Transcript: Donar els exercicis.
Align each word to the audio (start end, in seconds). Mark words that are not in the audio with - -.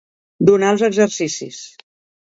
Donar 0.49 0.71
els 0.77 0.85
exercicis. 0.89 1.65